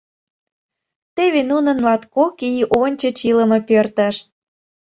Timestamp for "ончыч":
2.81-3.17